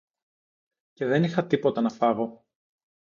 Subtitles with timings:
[0.93, 2.45] Και δεν είχα τίποτα να φάγω